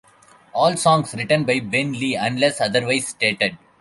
[0.53, 3.55] "All songs written by Ben Lee unless otherwise stated"